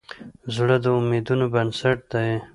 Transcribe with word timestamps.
زړه 0.55 0.75
د 0.83 0.85
امیدونو 0.99 1.45
بنسټ 1.53 1.99
دی. 2.11 2.27